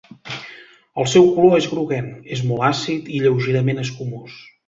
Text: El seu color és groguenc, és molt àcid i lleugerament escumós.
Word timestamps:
El 1.03 1.07
seu 1.11 1.27
color 1.35 1.57
és 1.59 1.67
groguenc, 1.73 2.15
és 2.37 2.43
molt 2.53 2.65
àcid 2.71 3.13
i 3.19 3.23
lleugerament 3.27 3.83
escumós. 3.87 4.43